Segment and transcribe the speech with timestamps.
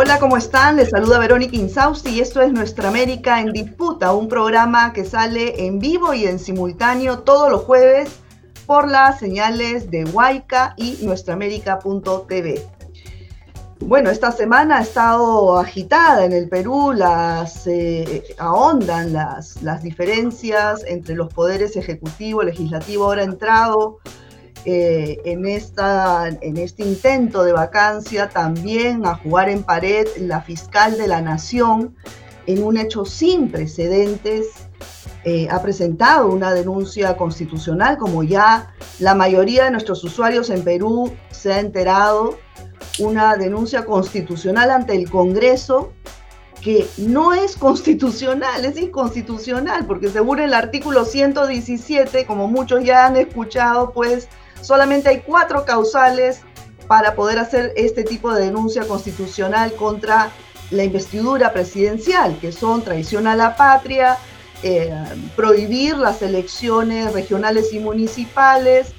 [0.00, 0.76] Hola, ¿cómo están?
[0.76, 5.66] Les saluda Verónica Insausti y esto es Nuestra América en Disputa, un programa que sale
[5.66, 8.20] en vivo y en simultáneo todos los jueves
[8.64, 12.64] por las señales de Huayca y nuestraamérica.tv.
[13.80, 20.84] Bueno, esta semana ha estado agitada en el Perú, las eh, ahondan las, las diferencias
[20.86, 23.98] entre los poderes ejecutivo, legislativo, ahora entrado
[24.64, 30.98] eh, en, esta, en este intento de vacancia también a jugar en pared la fiscal
[30.98, 31.94] de la nación
[32.46, 34.48] en un hecho sin precedentes.
[35.24, 41.12] Eh, ha presentado una denuncia constitucional, como ya la mayoría de nuestros usuarios en Perú
[41.30, 42.38] se ha enterado,
[42.98, 45.92] una denuncia constitucional ante el Congreso
[46.60, 53.16] que no es constitucional, es inconstitucional, porque según el artículo 117, como muchos ya han
[53.16, 54.28] escuchado, pues
[54.60, 56.40] solamente hay cuatro causales
[56.86, 60.30] para poder hacer este tipo de denuncia constitucional contra
[60.70, 64.18] la investidura presidencial, que son traición a la patria,
[64.62, 64.92] eh,
[65.36, 68.92] prohibir las elecciones regionales y municipales,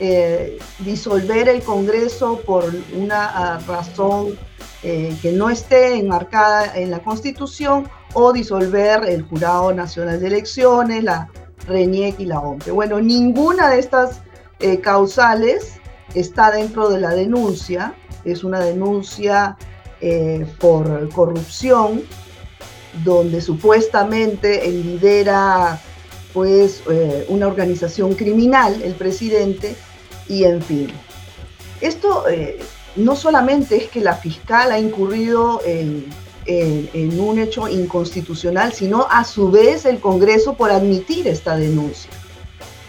[0.00, 4.38] eh, disolver el Congreso por una ah, razón
[4.82, 11.04] eh, que no esté enmarcada en la Constitución o disolver el Jurado Nacional de Elecciones,
[11.04, 11.28] la
[11.68, 12.70] RENIEC y la OMPE.
[12.72, 14.22] Bueno, ninguna de estas
[14.62, 15.74] eh, causales
[16.14, 19.56] está dentro de la denuncia, es una denuncia
[20.00, 22.02] eh, por corrupción,
[23.04, 25.80] donde supuestamente lidera
[26.32, 29.74] pues eh, una organización criminal, el presidente,
[30.28, 30.92] y en fin.
[31.80, 32.24] Esto
[32.94, 39.50] no solamente es que la fiscal ha incurrido en un hecho inconstitucional, sino a su
[39.50, 42.10] vez el Congreso por admitir esta denuncia.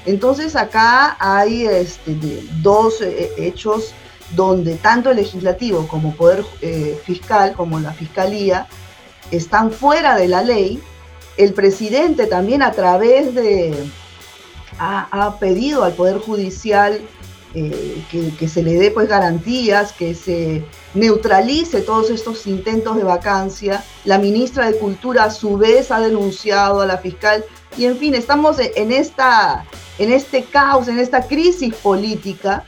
[0.05, 2.15] Entonces acá hay este,
[2.61, 3.93] dos eh, hechos
[4.35, 8.67] donde tanto el legislativo como poder eh, fiscal, como la fiscalía,
[9.31, 10.81] están fuera de la ley.
[11.37, 13.73] El presidente también a través de,
[14.79, 17.01] ha, pedido al Poder Judicial
[17.55, 23.03] eh, que, que, se le dé pues garantías, que se neutralice todos estos intentos de
[23.03, 23.83] vacancia.
[24.05, 27.45] La ministra de Cultura a su vez ha denunciado a la fiscal
[27.77, 29.65] y en fin, estamos en esta
[29.99, 32.65] en este caos, en esta crisis política,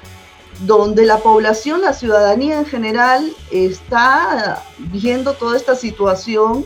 [0.62, 6.66] donde la población, la ciudadanía en general, está viendo toda esta situación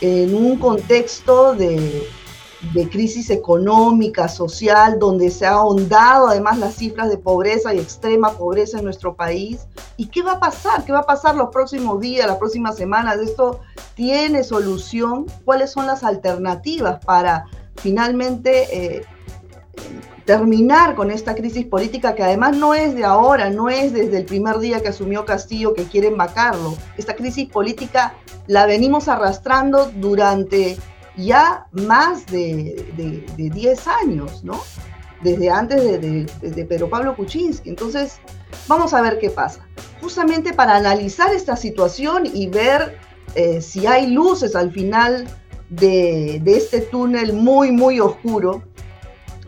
[0.00, 2.08] en un contexto de,
[2.90, 8.78] crisis económica, social, donde se ha ahondado además las cifras de pobreza y extrema pobreza
[8.78, 9.66] en nuestro país.
[9.96, 10.84] ¿Y qué va a pasar?
[10.84, 13.18] ¿Qué va a pasar los próximos días, las próximas semanas?
[13.18, 13.60] ¿Esto
[13.94, 15.26] tiene solución?
[15.44, 17.46] ¿Cuáles son las alternativas para
[17.80, 18.96] finalmente...
[18.96, 19.02] Eh,
[20.28, 24.26] terminar con esta crisis política que además no es de ahora, no es desde el
[24.26, 26.76] primer día que asumió Castillo que quieren vacarlo.
[26.98, 28.12] Esta crisis política
[28.46, 30.76] la venimos arrastrando durante
[31.16, 32.84] ya más de,
[33.36, 34.60] 10 años, ¿no?
[35.22, 37.70] Desde antes de, Pedro Pablo Kuczynski.
[37.70, 38.20] Entonces,
[38.66, 39.66] vamos a ver qué pasa.
[40.02, 42.98] Justamente para analizar esta situación y ver
[43.34, 45.26] eh, si hay luces al final
[45.68, 48.62] de, este túnel muy, muy oscuro,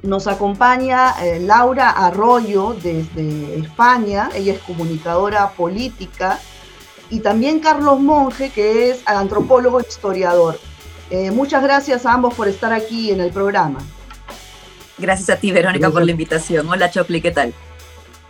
[0.03, 6.38] nos acompaña eh, Laura Arroyo desde España, ella es comunicadora política,
[7.10, 10.59] y también Carlos Monge, que es antropólogo e historiador.
[11.10, 13.80] Eh, muchas gracias a ambos por estar aquí en el programa.
[14.97, 16.69] Gracias a ti, Verónica, por la invitación.
[16.69, 17.53] Hola, Chocli, ¿qué tal?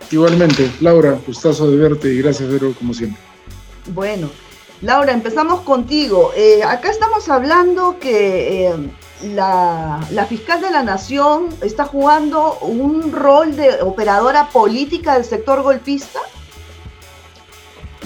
[0.09, 3.21] Igualmente, Laura, gustazo de verte y gracias, Vero, como siempre.
[3.93, 4.29] Bueno,
[4.81, 6.31] Laura, empezamos contigo.
[6.35, 8.73] Eh, acá estamos hablando que
[9.23, 16.19] la, fiscal de la nación está jugando un rol de operadora política del sector golpista?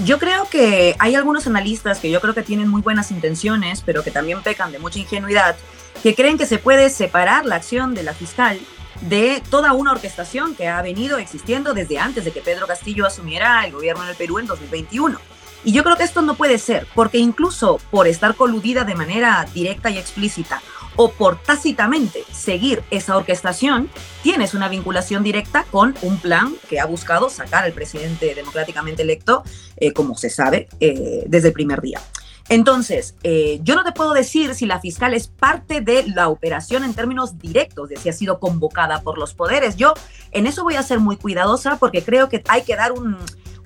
[0.03, 4.03] Yo creo que hay algunos analistas que yo creo que tienen muy buenas intenciones, pero
[4.03, 5.55] que también pecan de mucha ingenuidad,
[6.03, 8.59] que creen que se puede separar la acción de la fiscal
[9.01, 13.65] de toda una orquestación que ha venido existiendo desde antes de que Pedro Castillo asumiera
[13.65, 15.17] el gobierno en el Perú en 2021.
[15.65, 19.47] Y yo creo que esto no puede ser, porque incluso por estar coludida de manera
[19.51, 20.61] directa y explícita
[20.95, 23.89] o por tácitamente seguir esa orquestación,
[24.21, 29.43] tienes una vinculación directa con un plan que ha buscado sacar al presidente democráticamente electo,
[29.77, 31.99] eh, como se sabe, eh, desde el primer día.
[32.47, 36.83] Entonces, eh, yo no te puedo decir si la fiscal es parte de la operación
[36.83, 39.77] en términos directos, de si ha sido convocada por los poderes.
[39.77, 39.95] Yo
[40.31, 43.17] en eso voy a ser muy cuidadosa porque creo que hay que dar un,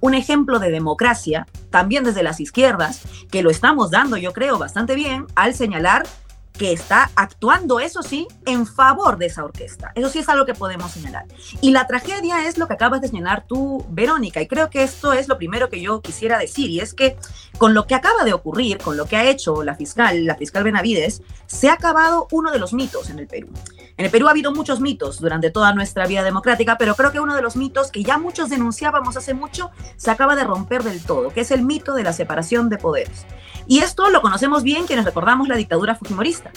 [0.02, 3.02] un ejemplo de democracia, también desde las izquierdas,
[3.32, 6.04] que lo estamos dando, yo creo, bastante bien, al señalar
[6.60, 9.94] que está actuando, eso sí, en favor de esa orquesta.
[9.96, 11.26] Eso sí es algo que podemos señalar.
[11.62, 15.14] Y la tragedia es lo que acabas de señalar tú, Verónica, y creo que esto
[15.14, 17.18] es lo primero que yo quisiera decir, y es que
[17.58, 20.66] con lo que acaba de ocurrir, con lo que ha hecho la fiscal, la fiscal
[20.66, 23.48] Benavides, se ha acabado uno de los mitos en el Perú.
[23.96, 27.22] En el Perú ha habido muchos mitos durante toda nuestra vida democrática, pero creo que
[27.22, 31.02] uno de los mitos que ya muchos denunciábamos hace mucho se acaba de romper del
[31.04, 33.26] todo, que es el mito de la separación de poderes.
[33.68, 36.49] Y esto lo conocemos bien quienes recordamos la dictadura fujimorista,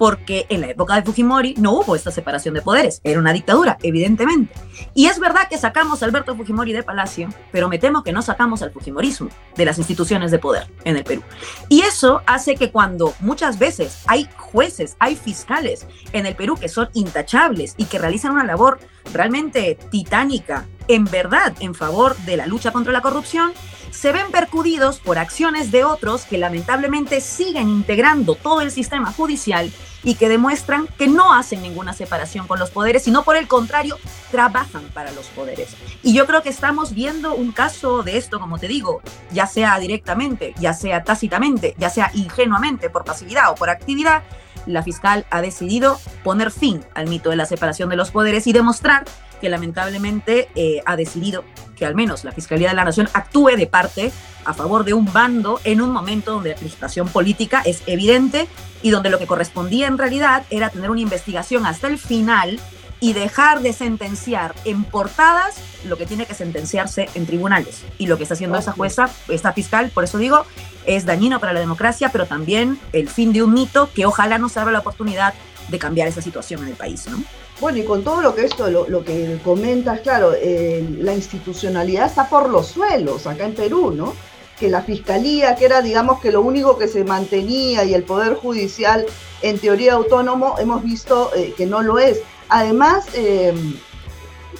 [0.00, 3.76] porque en la época de Fujimori no hubo esta separación de poderes, era una dictadura,
[3.82, 4.54] evidentemente.
[4.94, 8.22] Y es verdad que sacamos a Alberto Fujimori de Palacio, pero me temo que no
[8.22, 11.22] sacamos al Fujimorismo de las instituciones de poder en el Perú.
[11.68, 16.70] Y eso hace que cuando muchas veces hay jueces, hay fiscales en el Perú que
[16.70, 18.78] son intachables y que realizan una labor
[19.12, 23.52] realmente titánica, en verdad, en favor de la lucha contra la corrupción,
[23.90, 29.70] se ven percudidos por acciones de otros que lamentablemente siguen integrando todo el sistema judicial
[30.02, 33.98] y que demuestran que no hacen ninguna separación con los poderes, sino por el contrario,
[34.30, 35.76] trabajan para los poderes.
[36.02, 39.78] Y yo creo que estamos viendo un caso de esto, como te digo, ya sea
[39.78, 44.22] directamente, ya sea tácitamente, ya sea ingenuamente, por pasividad o por actividad,
[44.66, 48.52] la fiscal ha decidido poner fin al mito de la separación de los poderes y
[48.52, 49.04] demostrar
[49.40, 51.44] que lamentablemente eh, ha decidido
[51.76, 54.12] que al menos la Fiscalía de la Nación actúe de parte
[54.44, 58.48] a favor de un bando en un momento donde la crispación política es evidente
[58.82, 62.60] y donde lo que correspondía en realidad era tener una investigación hasta el final
[63.00, 67.82] y dejar de sentenciar en portadas lo que tiene que sentenciarse en tribunales.
[67.98, 70.44] Y lo que está haciendo esa jueza, esta fiscal, por eso digo,
[70.84, 74.56] es dañino para la democracia, pero también el fin de un mito que ojalá nos
[74.58, 75.32] abra la oportunidad
[75.68, 77.22] de cambiar esa situación en el país, ¿no?
[77.60, 82.26] Bueno, y con todo lo que esto, lo, que comentas, claro, eh, la institucionalidad está
[82.28, 84.14] por los suelos acá en Perú, ¿no?
[84.58, 88.34] Que la fiscalía, que era, digamos, que lo único que se mantenía y el poder
[88.34, 89.04] judicial
[89.42, 92.22] en teoría autónomo, hemos visto eh, que no lo es.
[92.48, 93.52] Además, eh,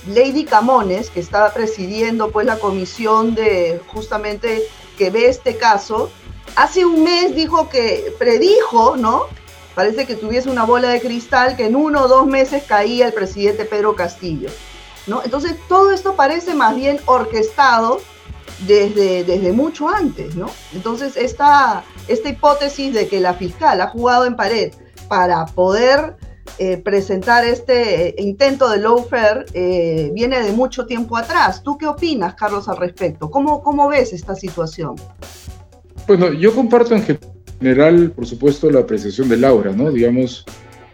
[0.06, 4.62] Lady Camones, que estaba presidiendo pues la comisión de justamente
[4.98, 6.10] que ve este caso,
[6.54, 9.24] hace un mes dijo que predijo, ¿no?
[9.80, 13.14] Parece que tuviese una bola de cristal que en uno o dos meses caía el
[13.14, 14.50] presidente Pedro Castillo.
[15.06, 15.22] ¿no?
[15.24, 18.02] Entonces, todo esto parece más bien orquestado
[18.66, 20.36] desde, desde mucho antes.
[20.36, 20.50] ¿no?
[20.74, 24.70] Entonces, esta, esta hipótesis de que la fiscal ha jugado en pared
[25.08, 26.16] para poder
[26.58, 31.62] eh, presentar este intento de lawfare eh, viene de mucho tiempo atrás.
[31.62, 33.30] ¿Tú qué opinas, Carlos, al respecto?
[33.30, 34.96] ¿Cómo, cómo ves esta situación?
[36.06, 37.02] Bueno, yo comparto en
[37.60, 39.92] general, por supuesto, la apreciación de Laura, ¿no?
[39.92, 40.44] Digamos,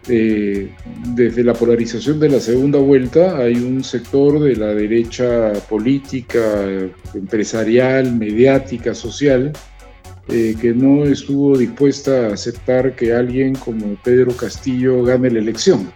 [0.09, 0.69] eh,
[1.15, 6.39] desde la polarización de la segunda vuelta hay un sector de la derecha política,
[7.13, 9.51] empresarial, mediática, social,
[10.29, 15.91] eh, que no estuvo dispuesta a aceptar que alguien como Pedro Castillo gane la elección.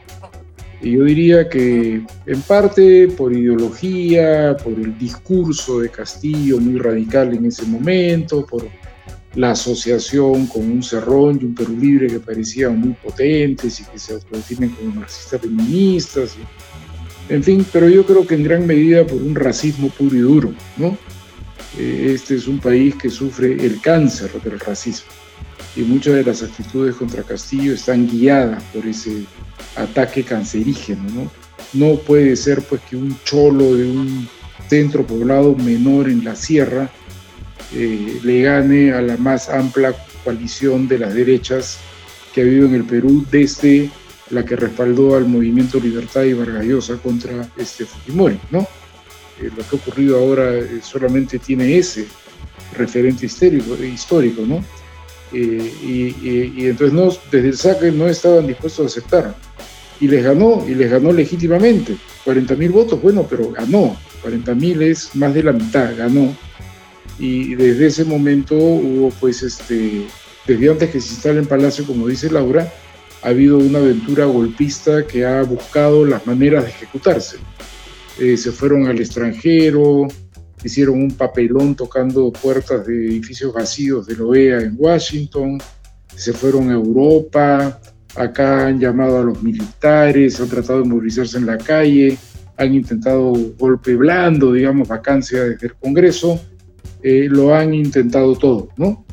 [0.81, 7.33] Y yo diría que en parte por ideología, por el discurso de Castillo muy radical
[7.33, 8.65] en ese momento, por
[9.35, 13.97] la asociación con un Cerrón y un Perú Libre que parecían muy potentes y que
[13.97, 16.35] se autodefinen como marxistas feministas.
[17.29, 20.53] en fin, pero yo creo que en gran medida por un racismo puro y duro,
[20.77, 20.97] ¿no?
[21.77, 25.09] Eh, este es un país que sufre el cáncer del racismo
[25.75, 29.23] y muchas de las actitudes contra Castillo están guiadas por ese
[29.75, 31.31] ataque cancerígeno, ¿no?
[31.73, 34.27] No puede ser pues que un cholo de un
[34.67, 36.89] centro poblado menor en la sierra
[37.73, 39.93] eh, le gane a la más amplia
[40.25, 41.79] coalición de las derechas
[42.33, 43.89] que ha habido en el Perú desde
[44.29, 48.67] la que respaldó al movimiento Libertad y Vargallosa contra este Fujimori, ¿no?
[49.41, 52.07] Eh, lo que ha ocurrido ahora eh, solamente tiene ese
[52.77, 54.63] referente histórico, histórico ¿no?
[55.33, 59.35] y, y, entonces no, desde el saque no estaban dispuestos a aceptar.
[60.01, 61.95] Y les ganó, y les ganó legítimamente.
[62.25, 63.95] 40 mil votos, bueno, pero ganó.
[64.23, 66.35] 40 mil es más de la mitad, ganó
[67.21, 70.07] y desde ese momento hubo pues este,
[70.47, 72.67] desde antes que se instale en Palacio, como dice Laura,
[73.21, 77.37] ha habido una aventura golpista que ha buscado las maneras de ejecutarse.
[78.19, 80.07] Eh, se fueron al extranjero,
[80.63, 85.59] hicieron un papelón tocando puertas de edificios vacíos de la OEA en Washington,
[86.15, 87.79] se fueron a Europa,
[88.15, 92.17] acá han llamado a los militares, han tratado de movilizarse en la calle,
[92.57, 96.41] han intentado golpe blando, digamos, vacancia desde el Congreso,
[97.03, 99.05] eh, lo han intentado todo, ¿no?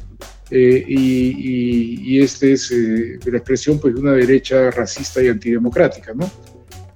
[0.50, 6.14] Eh, y, y, esta es eh, la expresión pues, de una derecha racista y antidemocrática,
[6.14, 6.30] ¿no?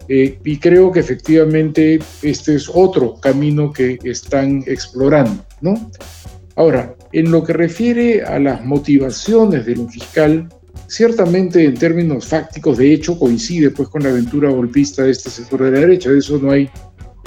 [0.08, 5.90] y creo que efectivamente este es otro camino que están explorando, ¿no?
[6.54, 10.48] Ahora, en lo que refiere a las motivaciones del fiscal,
[10.86, 15.62] ciertamente en términos fácticos, de hecho, coincide pues con la aventura golpista de este sector
[15.62, 16.68] de la derecha, de eso no hay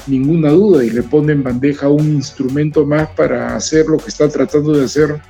[0.07, 4.29] ninguna duda, y le pone en bandeja un instrumento más para hacer lo que está
[4.29, 5.21] tratando de hacer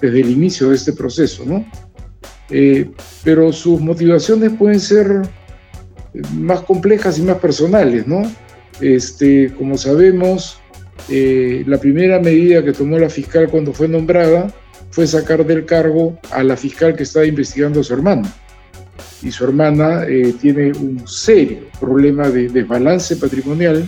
[0.00, 1.64] desde el inicio de este proceso, ¿no?
[2.50, 2.90] Eh,
[3.22, 5.22] pero sus motivaciones pueden ser
[6.34, 8.22] más complejas y más personales, ¿no?
[8.80, 10.58] Este, como sabemos,
[11.08, 14.52] eh, la primera medida que tomó la fiscal cuando fue nombrada
[14.90, 18.32] fue sacar del cargo a la fiscal que estaba investigando a su hermana.
[19.22, 23.86] Y su hermana eh, tiene un serio problema de desbalance patrimonial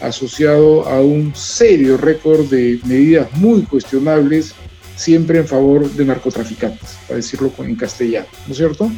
[0.00, 4.54] asociado a un serio récord de medidas muy cuestionables,
[4.96, 8.90] siempre en favor de narcotraficantes, para decirlo en castellano, ¿no es cierto?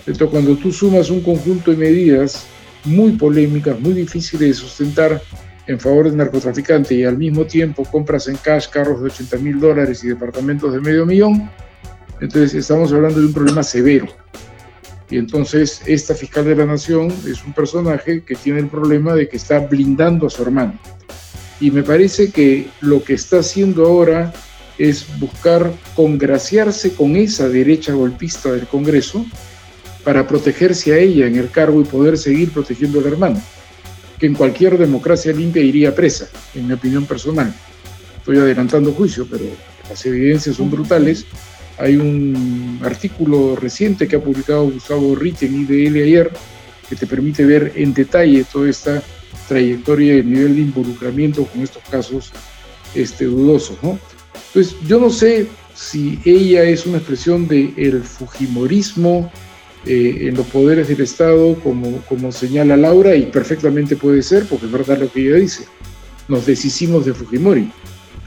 [0.00, 2.46] Entonces, cuando tú sumas un conjunto de medidas
[2.84, 5.22] muy polémicas, muy difíciles de sustentar
[5.66, 9.60] en favor de narcotraficantes y al mismo tiempo compras en cash carros de 80 mil
[9.60, 11.50] dólares y departamentos de medio millón,
[12.20, 14.06] entonces estamos hablando de un problema severo.
[15.10, 19.28] Y entonces esta fiscal de la nación es un personaje que tiene el problema de
[19.28, 20.78] que está blindando a su hermano.
[21.60, 24.32] Y me parece que lo que está haciendo ahora
[24.78, 29.26] es buscar congraciarse con esa derecha golpista del Congreso
[30.04, 33.42] para protegerse a ella en el cargo y poder seguir protegiendo al hermano,
[34.18, 37.52] que en cualquier democracia limpia iría presa, en mi opinión personal.
[38.16, 39.44] Estoy adelantando juicio, pero
[39.88, 41.26] las evidencias son brutales
[41.80, 46.30] hay un artículo reciente que ha publicado Gustavo Ritt en IDL ayer
[46.88, 49.02] que te permite ver en detalle toda esta
[49.48, 52.32] trayectoria y el nivel de involucramiento con estos casos
[52.94, 53.78] este, dudosos.
[53.82, 53.98] ¿no?
[54.48, 59.30] Entonces, yo no sé si ella es una expresión del el fujimorismo
[59.86, 64.66] eh, en los poderes del Estado, como, como señala Laura, y perfectamente puede ser, porque
[64.66, 65.64] es verdad lo que ella dice.
[66.28, 67.70] Nos deshicimos de Fujimori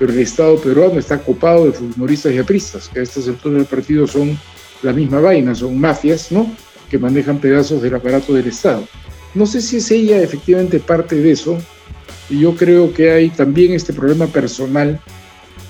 [0.04, 3.68] pero el Estado peruano está copado de futbolistas y apristas, que a estas alturas del
[3.68, 4.38] partido son
[4.82, 6.54] la misma vaina, son mafias, ¿no?
[6.92, 8.86] Que manejan pedazos del aparato del Estado.
[9.34, 11.58] No sé si es ella efectivamente parte de eso,
[12.30, 15.00] y yo creo que hay también este problema personal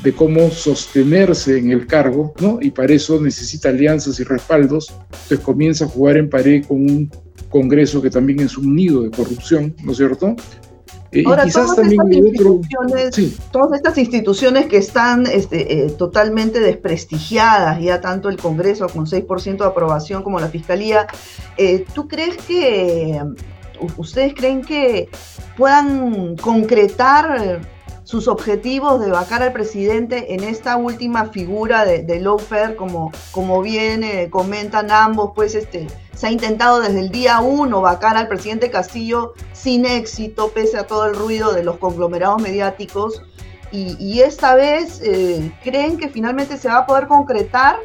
[0.02, 2.58] de cómo sostenerse en el cargo, ¿no?
[2.60, 7.12] Y para eso necesita alianzas y respaldos, entonces comienza a jugar en pared con un
[7.50, 10.36] Congreso que también es un nido de corrupción, ¿no es cierto?
[11.26, 11.46] Ahora,
[13.52, 19.58] todas, estas instituciones que están este, eh, totalmente desprestigiadas, ya tanto el Congreso con 6%
[19.58, 21.08] de aprobación como la Fiscalía,
[21.58, 23.22] eh, ¿tú crees que,
[23.98, 25.10] ustedes creen que
[25.58, 27.62] puedan concretar
[28.14, 34.30] sus objetivos de vacar al presidente en esta última figura de, de como, como bien
[34.30, 39.34] comentan ambos, pues este, se ha intentado desde el día uno vacar al presidente Castillo
[39.52, 43.24] sin éxito, pese a todo el ruido de los conglomerados mediáticos.
[43.72, 47.78] Y, esta vez, eh, ¿creen que finalmente se va a poder concretar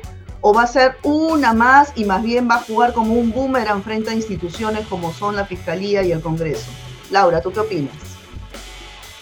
[0.42, 3.82] o va a ser una más y más bien va a jugar como un boomerang
[3.82, 6.70] frente a instituciones como son la Fiscalía y el Congreso?
[7.11, 8.07] Laura, ¿tú qué opinas?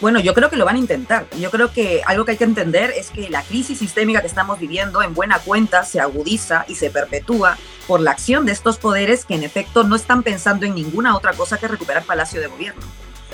[0.00, 1.26] Bueno, yo creo que lo van a intentar.
[1.38, 4.58] Yo creo que algo que hay que entender es que la crisis sistémica que estamos
[4.58, 9.24] viviendo en buena cuenta se agudiza y se perpetúa por la acción de estos poderes
[9.24, 12.82] que en efecto no están pensando en ninguna otra cosa que recuperar Palacio de Gobierno.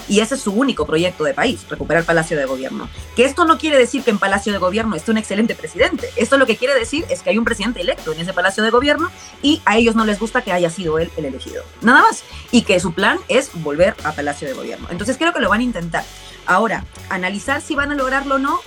[0.08, 2.88] Y ese es su único proyecto de país, recuperar Palacio de Gobierno.
[3.14, 6.10] Que esto no quiere decir que en Palacio de Gobierno esté un excelente presidente.
[6.16, 8.70] Esto lo que quiere decir es que hay un presidente electo en ese Palacio de
[8.70, 9.10] Gobierno
[9.42, 11.62] y a ellos no les gusta que haya sido él el elegido.
[11.82, 12.24] Nada más.
[12.50, 14.88] Y que su plan es volver a Palacio de Gobierno.
[14.90, 16.04] Entonces creo que lo van a intentar.
[16.46, 18.60] Ahora, analizar si van a lograrlo o no,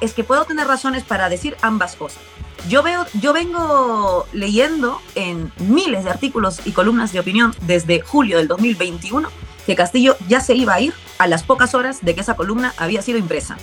[0.00, 2.22] es que puedo tener razones para decir ambas cosas.
[2.68, 8.38] Yo, veo, yo vengo leyendo en miles de artículos y columnas de opinión desde julio
[8.38, 9.28] del 2021
[9.66, 12.74] que Castillo ya se iba a ir a las pocas horas de que esa columna
[12.76, 13.56] había sido impresa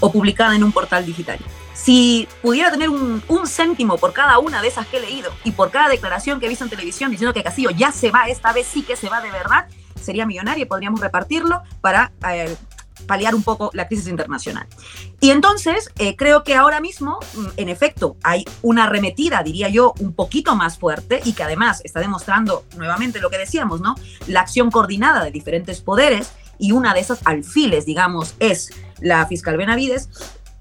[0.00, 1.38] o publicada en un portal digital.
[1.74, 5.70] Si pudiera tener un, céntimo por cada una de esas que he leído y por
[5.70, 8.66] cada declaración que he visto en televisión diciendo que Castillo ya se va, esta vez
[8.66, 9.66] sí que se va de verdad,
[10.00, 12.54] sería millonario y podríamos repartirlo para eh,
[13.06, 14.66] paliar un poco la crisis internacional.
[15.20, 19.94] Y entonces eh, creo que ahora mismo, mm, en efecto, hay una arremetida, diría yo,
[19.98, 23.94] un poquito más fuerte y que además está demostrando nuevamente lo que decíamos, ¿no?
[24.26, 29.56] La acción coordinada de diferentes poderes y una de esas alfiles, digamos, es la fiscal
[29.56, 30.08] Benavides.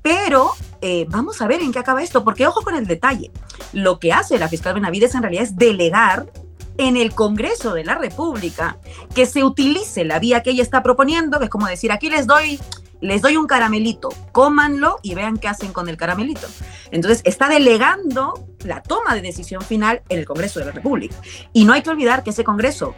[0.02, 3.32] Pero eh, vamos a ver en qué acaba esto, porque ojo con el detalle.
[3.74, 6.32] Lo que hace la fiscal Benavides en realidad es delegar
[6.78, 8.78] en el Congreso de la República
[9.14, 12.26] que se utilice la vía que ella está proponiendo, que es como decir, aquí les
[12.26, 12.60] doy
[13.02, 16.48] les doy un caramelito, cómanlo y vean qué hacen con el caramelito.
[16.92, 21.16] Entonces, está delegando la toma de decisión final en el Congreso de la República.
[21.54, 22.96] Y no hay que olvidar que ese Congreso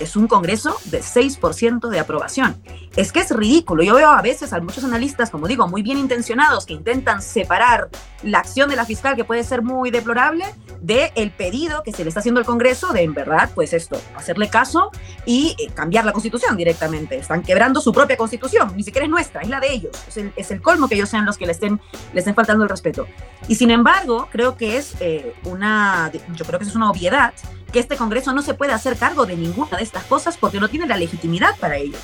[0.00, 2.62] es un Congreso de 6% de aprobación.
[2.96, 3.82] Es que es ridículo.
[3.82, 7.88] Yo veo a veces a muchos analistas, como digo, muy bien intencionados, que intentan separar
[8.22, 10.44] la acción de la fiscal, que puede ser muy deplorable,
[10.80, 14.00] del el pedido que se le está haciendo al Congreso de, en verdad, pues esto,
[14.16, 14.90] hacerle caso
[15.24, 17.16] y eh, cambiar la constitución directamente.
[17.16, 19.92] Están quebrando su propia constitución, ni siquiera es nuestra, es la de ellos.
[20.36, 21.80] Es el, colmo que ellos sean los que le estén,
[22.12, 23.06] le estén faltando el respeto.
[23.48, 27.32] Y sin embargo, creo que es eh, una, yo creo que es una obviedad
[27.72, 30.68] que este Congreso no se puede hacer cargo de ninguna de estas cosas porque no
[30.68, 31.98] tiene la legitimidad para ello.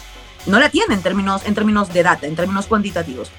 [0.46, 3.30] No la tiene en términos, en términos de data, en términos cuantitativos.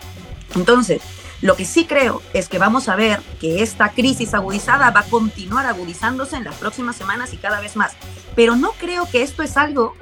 [0.56, 1.02] Entonces,
[1.42, 5.06] lo que sí creo es que vamos a ver que esta crisis agudizada va a
[5.06, 7.94] continuar agudizándose en las próximas semanas y cada vez más.
[8.36, 9.96] Pero no creo que esto es algo,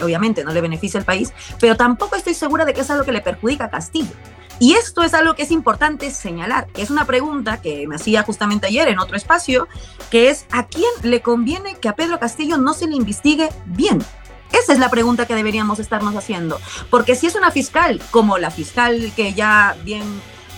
[0.00, 3.12] obviamente no le beneficia al país, pero tampoco estoy segura de que es algo que
[3.12, 4.12] le perjudica a Castillo.
[4.60, 8.66] Y esto es algo que es importante señalar, es una pregunta que me hacía justamente
[8.66, 9.68] ayer en otro espacio,
[10.10, 14.04] que es ¿a quién le conviene que a Pedro Castillo no se le investigue bien?
[14.52, 16.60] Esa es la pregunta que deberíamos estarnos haciendo,
[16.90, 20.02] porque si es una fiscal como la fiscal que ya bien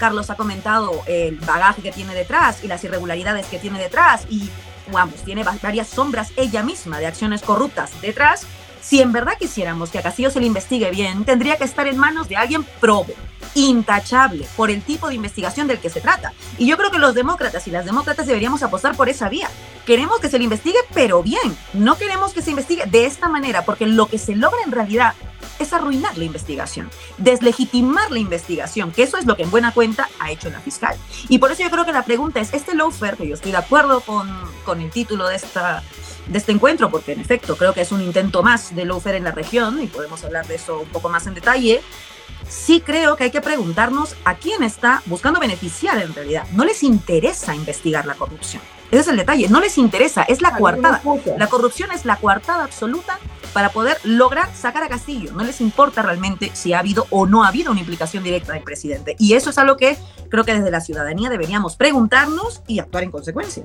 [0.01, 4.49] Carlos ha comentado el bagaje que tiene detrás y las irregularidades que tiene detrás y,
[4.91, 8.47] vamos, tiene varias sombras ella misma de acciones corruptas detrás.
[8.83, 11.99] Si en verdad quisiéramos que a Castillo se le investigue bien, tendría que estar en
[11.99, 13.13] manos de alguien probo,
[13.55, 16.33] intachable, por el tipo de investigación del que se trata.
[16.59, 19.49] Y yo creo que los demócratas y las demócratas deberíamos apostar por esa vía.
[19.87, 21.57] Queremos que se le investigue, pero bien.
[21.73, 25.15] No queremos que se investigue de esta manera, porque lo que se logra en realidad
[25.59, 30.09] es arruinar la investigación, deslegitimar la investigación, que eso es lo que en buena cuenta
[30.19, 30.97] ha hecho la fiscal.
[31.29, 33.59] Y por eso yo creo que la pregunta es, este lawfare, que yo estoy de
[33.59, 34.29] acuerdo con,
[34.65, 35.83] con el título de, esta,
[36.31, 39.25] de este encuentro, porque en efecto creo que es un intento más de lawfare en
[39.25, 41.83] la región, y podemos hablar de eso un poco más en detalle,
[42.49, 46.47] sí creo que hay que preguntarnos a quién está buscando beneficiar en realidad.
[46.53, 48.63] No les interesa investigar la corrupción.
[48.91, 51.01] Ese es el detalle, no les interesa, es la coartada.
[51.37, 53.21] La corrupción es la coartada absoluta
[53.53, 55.33] para poder lograr sacar a Castillo.
[55.33, 58.65] No les importa realmente si ha habido o no ha habido una implicación directa del
[58.65, 59.15] presidente.
[59.19, 59.97] Y eso es algo que
[60.29, 63.65] creo que desde la ciudadanía deberíamos preguntarnos y actuar en consecuencia.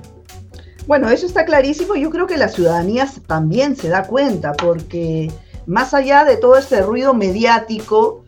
[0.86, 1.96] Bueno, eso está clarísimo.
[1.96, 5.32] Yo creo que la ciudadanía también se da cuenta porque
[5.66, 8.24] más allá de todo este ruido mediático,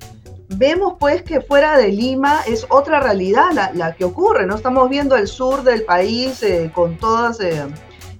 [0.48, 4.56] vemos pues que fuera de Lima es otra realidad la, que ocurre, ¿no?
[4.56, 7.64] Estamos viendo el sur del país eh, con todas eh,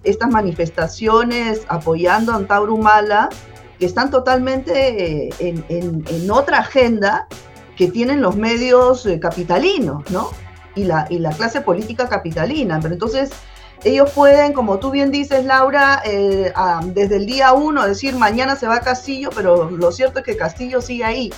[0.05, 3.31] estas manifestaciones apoyando a Antauro Humala,
[3.79, 7.27] que están totalmente eh, en, otra agenda
[7.77, 10.31] que tienen los medios capitalinos, ¿no?
[10.77, 12.79] Y la, y la clase política capitalina.
[12.81, 13.31] Pero entonces
[13.85, 16.03] ellos pueden, como tú bien dices, Laura,
[16.85, 20.81] desde el día uno decir mañana se va Castillo, pero lo cierto es que Castillo
[20.81, 21.33] sigue ahí.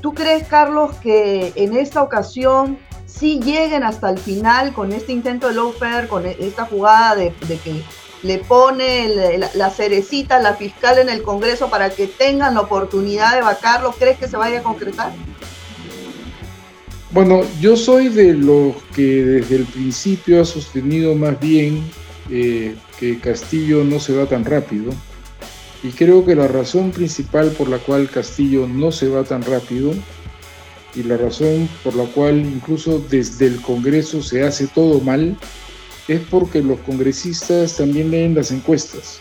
[0.00, 5.48] ¿Tú crees, Carlos, que en esta ocasión sí lleguen hasta el final con este intento
[5.48, 7.32] de lawfare, con e-, esta jugada de,
[7.64, 7.82] que
[8.22, 13.34] le pone la, cerecita a la fiscal en el Congreso para que tengan la oportunidad
[13.34, 13.92] de vacarlo?
[13.92, 15.12] ¿Crees que se vaya a concretar?
[17.10, 21.82] Bueno, yo soy de los que desde el principio ha sostenido más bien
[22.30, 24.92] eh, que Castillo no se va tan rápido.
[25.82, 29.92] Y creo que la razón principal por la cual Castillo no se va tan rápido
[30.94, 35.36] y la razón por la cual incluso desde el Congreso se hace todo mal
[36.08, 39.20] es porque los congresistas también leen las encuestas.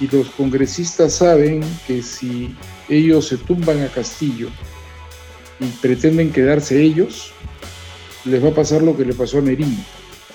[0.00, 2.54] Y los congresistas saben que si
[2.88, 4.48] ellos se tumban a Castillo
[5.80, 7.32] pretenden quedarse ellos,
[8.24, 9.76] les va a pasar lo que le pasó a Merino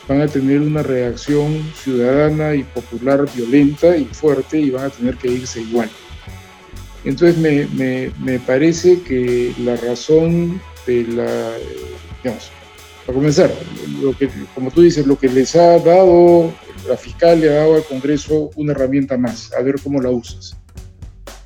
[0.07, 5.15] van a tener una reacción ciudadana y popular violenta y fuerte y van a tener
[5.15, 5.89] que irse igual.
[7.05, 11.53] Entonces me, parece que la razón de la,
[12.23, 12.51] digamos,
[13.05, 13.53] para comenzar,
[14.01, 16.53] lo que, como tú dices, lo que les ha dado,
[16.88, 20.55] la fiscal le ha dado al Congreso una herramienta más, a ver cómo la usas.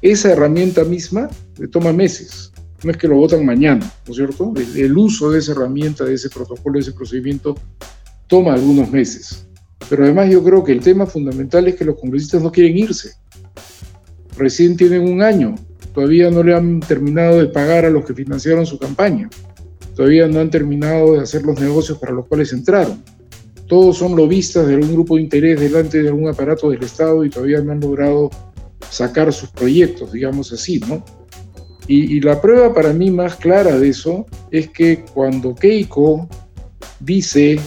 [0.04, 2.52] Esa herramienta misma le toma meses,
[2.84, 4.54] no es que lo votan mañana, ¿no es cierto?
[4.76, 7.56] el uso de esa herramienta, de ese protocolo, de ese procedimiento,
[8.28, 9.48] toma algunos meses.
[9.90, 13.14] Pero además yo creo que el tema fundamental es que los congresistas no quieren irse.
[14.38, 15.56] Recién tienen un año,
[15.94, 19.30] todavía no le han terminado de pagar a los que financiaron su campaña,
[19.96, 23.04] todavía no han terminado de hacer los negocios para los cuales entraron.
[23.68, 27.30] Todos son lobistas de algún grupo de interés delante de algún aparato del Estado y
[27.30, 28.30] todavía no han logrado
[28.90, 31.04] sacar sus proyectos, digamos así, ¿no?
[31.90, 36.28] Y, la prueba para mí más clara de eso es que cuando Keiko
[37.00, 37.60] dice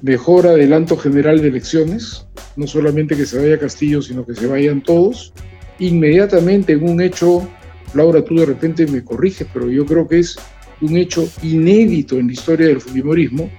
[0.00, 4.80] mejor adelanto general de elecciones, no solamente que se vaya Castillo, sino que se vayan
[4.80, 5.32] todos.
[5.80, 7.48] Inmediatamente en un hecho,
[7.94, 10.36] Laura, tú de repente me corriges, pero yo creo que es
[10.80, 13.50] un hecho inédito en la historia del Fujimorismo,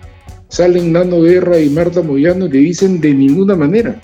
[0.48, 4.00] salen Nano Guerra y Marta Moyano y le dicen de ninguna manera.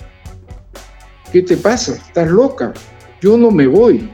[1.32, 1.94] ¿Qué te pasa?
[1.94, 2.72] ¿Estás loca?
[3.22, 4.08] Yo no me voy.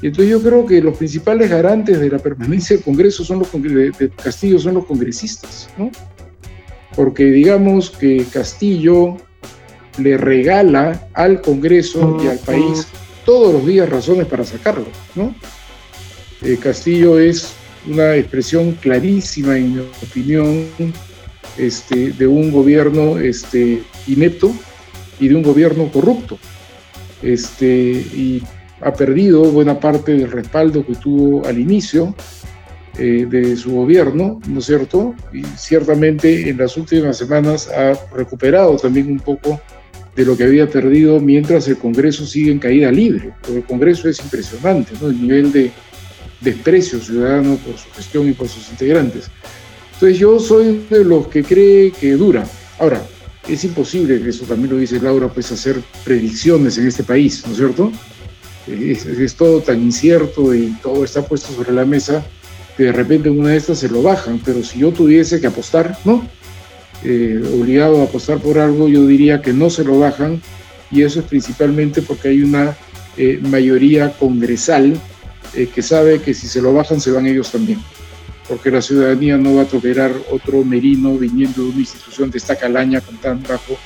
[0.00, 3.50] Y entonces yo creo que los principales garantes de la permanencia del Congreso son los
[3.52, 5.90] de Castillo son los congresistas, ¿no?
[6.98, 9.18] porque digamos que Castillo
[9.98, 12.88] le regala al Congreso y al país
[13.24, 15.32] todos los días razones para sacarlo, ¿no?
[16.42, 17.52] Eh, Castillo es
[17.86, 20.66] una expresión clarísima, en mi opinión,
[21.56, 24.52] este, de un gobierno este, inepto
[25.20, 26.36] y de un gobierno corrupto.
[27.22, 28.42] Este, y
[28.80, 32.14] ha perdido buena parte del respaldo que tuvo al inicio
[32.98, 35.14] eh, de su gobierno, ¿no es cierto?
[35.32, 39.60] Y ciertamente en las últimas semanas ha recuperado también un poco
[40.16, 44.08] de lo que había perdido mientras el Congreso sigue en caída libre, porque el Congreso
[44.08, 45.08] es impresionante, ¿no?
[45.08, 45.70] El nivel de
[46.40, 49.30] desprecio ciudadano por su gestión y por sus integrantes.
[49.94, 52.44] Entonces yo soy de los que cree que dura.
[52.78, 53.02] Ahora,
[53.48, 57.52] es imposible, que eso también lo dice Laura, pues hacer predicciones en este país, ¿no
[57.52, 57.92] es cierto?
[58.70, 62.24] Es, todo tan incierto y todo está puesto sobre la mesa
[62.76, 65.48] que de repente en una de estas se lo bajan, pero si yo tuviese que
[65.48, 66.26] apostar, ¿no?
[67.04, 70.40] Eh, obligado a apostar por algo, yo diría que no se lo bajan
[70.90, 72.76] y eso es principalmente porque hay una
[73.16, 74.98] eh, mayoría congresal
[75.54, 77.80] eh, que sabe que si se lo bajan se van ellos también,
[78.48, 82.56] porque la ciudadanía no va a tolerar otro merino viniendo de una institución de esta
[82.56, 83.78] calaña con tan bajo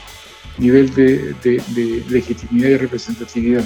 [0.58, 1.34] nivel de,
[2.08, 3.64] legitimidad y representatividad.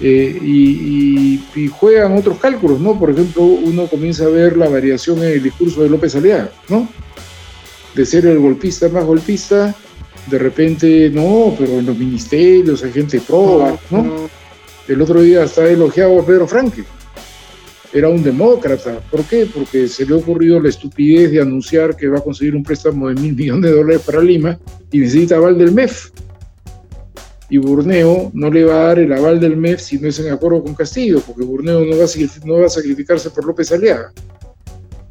[0.00, 2.98] Eh, y, juegan otros cálculos, ¿no?
[2.98, 6.88] Por ejemplo, uno comienza a ver la variación en el discurso de López Aliaga, ¿no?
[7.94, 9.74] De ser el golpista más golpista,
[10.26, 14.28] de repente, no, pero en los ministerios hay gente proba, ¿no?
[14.88, 16.84] El otro día está elogiado a Pedro Franque,
[17.92, 19.00] era un demócrata.
[19.10, 19.46] ¿Por qué?
[19.52, 23.08] Porque se le ha ocurrido la estupidez de anunciar que va a conseguir un préstamo
[23.08, 24.58] de mil millones de dólares para Lima
[24.92, 26.10] y necesita aval del MEF.
[27.50, 30.32] Y Burneo no le va a dar el aval del MEF si no es en
[30.32, 34.12] acuerdo con Castillo, porque Burneo no va a, no va a sacrificarse por López Aliaga.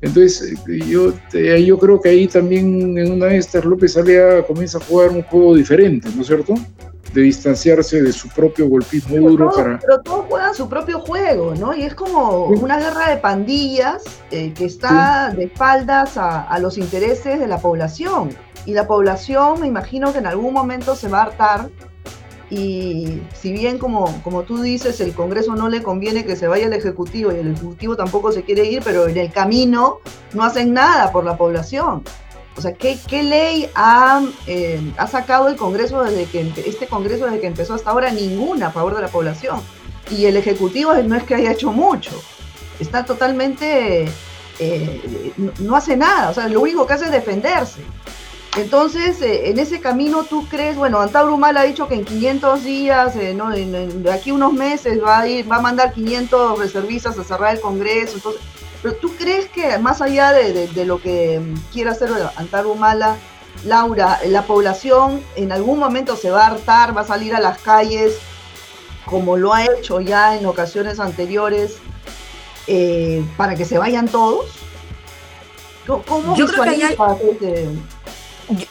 [0.01, 4.81] Entonces, yo, yo creo que ahí también en una de estas López Aliaga comienza a
[4.81, 6.55] jugar un juego diferente, ¿no es cierto?
[7.13, 9.79] de distanciarse de su propio golpismo duro para...
[9.79, 11.73] Pero todos juegan su propio juego, ¿no?
[11.73, 17.39] Y es como una guerra de pandillas eh, que está de espaldas a, los intereses
[17.39, 18.29] de la población.
[18.65, 21.69] Y la población, me imagino que en algún momento se va a hartar
[22.49, 26.65] y si bien como, como tú dices, el Congreso no le conviene que se vaya
[26.65, 29.99] el Ejecutivo y el Ejecutivo tampoco se quiere ir, pero en el camino
[30.33, 32.03] no hacen nada por la población.
[32.57, 33.69] O sea, ¿qué, ley
[34.47, 38.11] eh, ha, sacado el Congreso desde que este Congreso desde que empezó hasta ahora?
[38.11, 39.61] Ninguna a favor de la población.
[40.09, 42.11] Y el Ejecutivo no es que haya hecho mucho.
[42.79, 44.09] Está totalmente.
[44.59, 46.31] Eh, no, hace nada.
[46.31, 47.79] O sea, lo único que hace es defenderse.
[48.57, 52.63] Entonces, eh, en ese camino tú crees, bueno, Antauro Mal ha dicho que en 500
[52.63, 57.55] días, de aquí unos meses va a ir, va a mandar 500 reservistas a cerrar
[57.55, 58.15] el Congreso.
[58.15, 58.41] Entonces,
[58.81, 63.17] pero tú crees que más allá de, lo que quiera hacer Antaru Humala,
[63.65, 67.59] Laura, la población en algún momento se va a hartar, va a salir a las
[67.59, 68.17] calles,
[69.05, 71.77] como lo ha hecho ya en ocasiones anteriores,
[72.67, 74.51] eh, para que se vayan todos?
[75.85, 76.95] ¿Cómo yo creo que hay...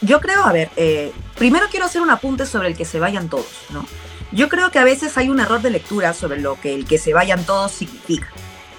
[0.01, 3.29] Yo creo, a ver, eh, primero quiero hacer un apunte sobre el que se vayan
[3.29, 3.85] todos, ¿no?
[4.31, 6.97] Yo creo que a veces hay un error de lectura sobre lo que el que
[6.97, 8.27] se vayan todos significa.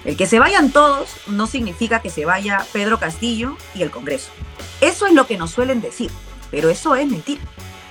[0.05, 4.31] El que se vayan todos no significa que se vaya Pedro Castillo y el Congreso.
[4.79, 6.09] Eso es lo que nos suelen decir,
[6.49, 7.41] pero eso es mentira.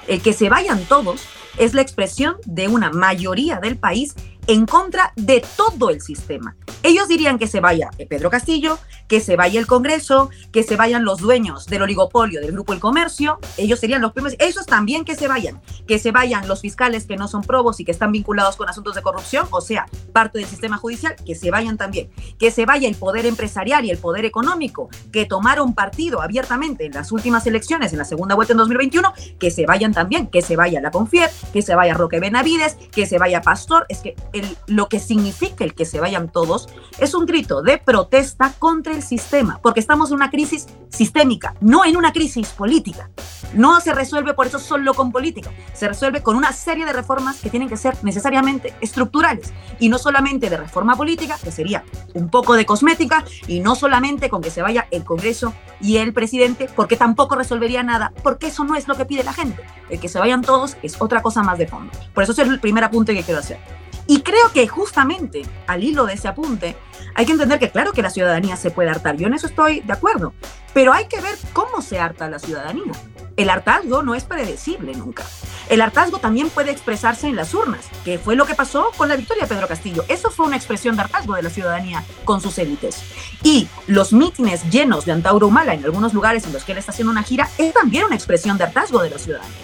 [0.09, 1.23] El que se vayan todos
[1.59, 4.14] es la expresión de una mayoría del país
[4.46, 6.57] en contra de todo el sistema.
[6.83, 8.79] Ellos dirían que se vaya Pedro Castillo,
[9.11, 12.81] que se vaya el Congreso, que se vayan los dueños del oligopolio del Grupo El
[12.81, 17.07] Comercio, ellos serían los primeros, esos también que se vayan, que se vayan los fiscales
[17.07, 20.38] que no son probos y que están vinculados con asuntos de corrupción, o sea, parte
[20.38, 23.98] del sistema judicial, que se vayan también, que se vaya el poder empresarial y el
[23.98, 28.59] poder económico, que tomaron partido abiertamente en las últimas elecciones, en la segunda vuelta en
[28.59, 32.76] 2021, que se vayan también, que se vaya la Confier, que se vaya Roque Benavides,
[32.92, 34.14] que se vaya Pastor, es que
[34.66, 39.03] lo que significa el que se vayan todos es un grito de protesta contra el
[39.03, 43.11] sistema, porque estamos en una crisis sistémica, no en una crisis política.
[43.55, 47.40] No se resuelve por eso solo con política, se resuelve con una serie de reformas
[47.40, 52.29] que tienen que ser necesariamente estructurales y no solamente de reforma política, que sería un
[52.29, 56.69] poco de cosmética, y no solamente con que se vaya el Congreso y el presidente,
[56.75, 59.62] porque tampoco resolvería nada, porque eso no es lo que pide la gente.
[59.88, 61.93] El que se vayan todos es otra cosa más de fondo.
[62.14, 63.59] Por eso es el primer apunte que quiero hacer.
[64.11, 66.77] Y creo que justamente al hilo de ese apunte,
[67.14, 69.83] hay que entender que claro que la ciudadanía se puede hartar, yo en eso estoy
[69.83, 70.35] de acuerdo,
[70.75, 72.90] pero hay que ver cómo se harta la ciudadanía.
[73.37, 75.23] El hartazgo no es predecible nunca.
[75.68, 79.14] El hartazgo también puede expresarse en las urnas, que fue lo que pasó con la
[79.14, 80.05] victoria de Pedro Castillo.
[80.09, 83.05] Eso fue una expresión de hartazgo de la ciudadanía con sus élites.
[83.44, 86.90] Y los mítines llenos de Antauro Humala en algunos lugares en los que él está
[86.90, 89.55] haciendo una gira es también una expresión de hartazgo de la ciudadanía.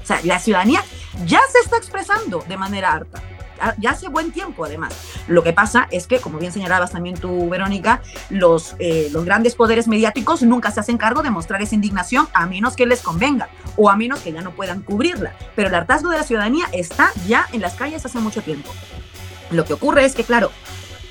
[0.00, 0.84] O sea, la ciudadanía
[1.26, 3.20] ya se está expresando de manera harta
[3.78, 4.94] ya hace buen tiempo además.
[5.28, 9.54] Lo que pasa es que, como bien señalabas también tú, Verónica, los, eh, los grandes
[9.54, 13.48] poderes mediáticos nunca se hacen cargo de mostrar esa indignación a menos que les convenga
[13.76, 15.34] o a menos que ya no puedan cubrirla.
[15.54, 18.70] Pero el hartazgo de la ciudadanía está ya en las calles hace mucho tiempo.
[19.50, 20.50] Lo que ocurre es que, claro,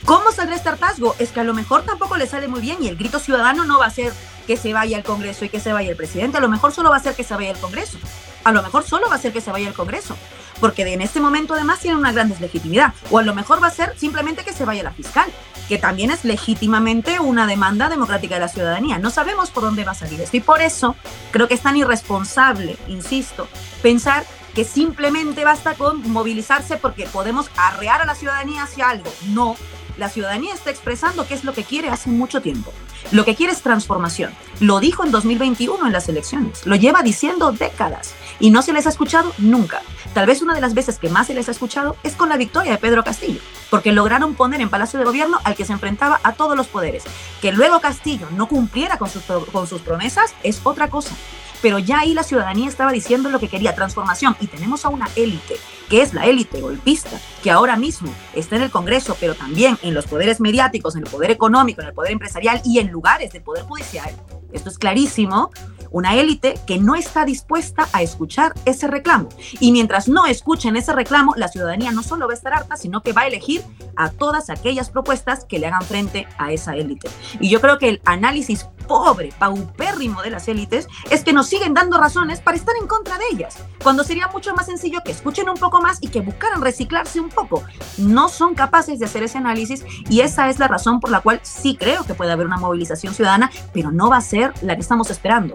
[0.06, 1.16] ¿Cómo saldrá este hartazgo?
[1.20, 3.78] Es que a lo mejor tampoco le sale muy bien y el grito ciudadano no
[3.78, 4.12] va a ser
[4.48, 6.90] que se vaya al Congreso y que se vaya el presidente, a lo mejor solo
[6.90, 8.00] va a ser que se vaya al Congreso.
[8.44, 10.18] A lo mejor solo va a ser que se vaya al Congreso
[10.62, 12.94] porque en este momento además tiene una gran deslegitimidad.
[13.10, 15.30] O a lo mejor va a ser simplemente que se vaya la fiscal,
[15.68, 19.00] que también es legítimamente una demanda democrática de la ciudadanía.
[19.00, 20.96] No sabemos por dónde va a salir esto y por eso
[21.32, 23.50] creo que es tan irresponsable, insisto,
[23.82, 29.12] pensar que simplemente basta con movilizarse porque podemos arrear a la ciudadanía hacia algo.
[29.28, 29.56] No,
[29.98, 32.72] la ciudadanía está expresando qué es lo que quiere hace mucho tiempo.
[33.12, 34.34] Lo que quiere es transformación.
[34.60, 36.66] Lo dijo en 2021 en las elecciones.
[36.66, 39.82] Lo lleva diciendo décadas y no se les ha escuchado nunca.
[40.14, 42.36] Tal vez una de las veces que más se les ha escuchado es con la
[42.36, 46.20] victoria de Pedro Castillo, porque lograron poner en Palacio de Gobierno al que se enfrentaba
[46.24, 47.04] a todos los poderes.
[47.42, 51.16] Que luego Castillo no cumpliera con sus, promesas es otra cosa
[51.62, 55.08] pero ya ahí la ciudadanía estaba diciendo lo que quería, transformación, y tenemos a una
[55.16, 55.58] élite,
[55.90, 59.94] que es la élite golpista, que ahora mismo está en el Congreso, pero también en
[59.94, 63.44] los poderes mediáticos, en el poder económico, en el poder empresarial y en lugares del
[63.44, 64.10] poder judicial.
[64.52, 65.52] Esto es clarísimo,
[65.92, 69.30] una élite que no está dispuesta a escuchar ese reclamo.
[69.60, 73.04] Y mientras no escuchen ese reclamo, la ciudadanía no solo va a estar harta, sino
[73.04, 73.62] que va a elegir
[73.96, 77.10] a todas aquellas propuestas que le hagan frente a esa élite.
[77.40, 81.74] Y yo creo que el análisis pobre, paupérrimo de las élites es que nos siguen
[81.74, 85.48] dando razones para estar en contra de ellas, cuando sería mucho más sencillo que escuchen
[85.48, 87.64] un poco más y que buscaran reciclarse un poco.
[87.98, 91.40] No son capaces de hacer ese análisis y esa es la razón por la cual
[91.42, 94.82] sí creo que puede haber una movilización ciudadana, pero no va a ser la que
[94.82, 95.54] estamos esperando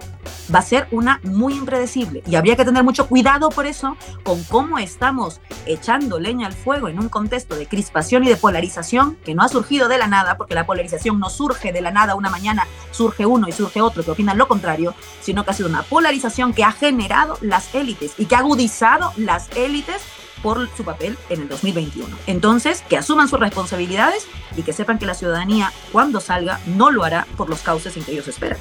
[0.55, 4.43] va a ser una muy impredecible y habría que tener mucho cuidado por eso con
[4.45, 9.35] cómo estamos echando leña al fuego en un contexto de crispación y de polarización que
[9.35, 12.31] no ha surgido de la nada, porque la polarización no surge de la nada, una
[12.31, 15.83] mañana surge uno y surge otro que opinan lo contrario, sino que ha sido una
[15.83, 20.03] polarización que ha generado las élites y que ha agudizado las élites
[20.43, 22.15] por su papel en el 2021.
[22.27, 27.05] Entonces, que asuman sus responsabilidades y que sepan que la ciudadanía, cuando salga, no lo
[27.05, 28.59] hará por los cauces en que ellos esperan.